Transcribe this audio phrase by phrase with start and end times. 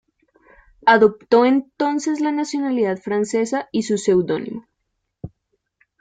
[0.87, 4.65] Adoptó entonces la nacionalidad francesa y su pseudónimo.